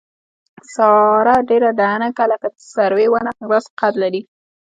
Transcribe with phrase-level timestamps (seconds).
[0.73, 4.21] ساره ډېره دنګه لکه د سروې ونه داسې قد لري.